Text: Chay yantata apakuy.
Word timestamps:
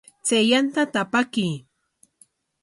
Chay 0.25 0.43
yantata 0.51 0.97
apakuy. 1.05 1.51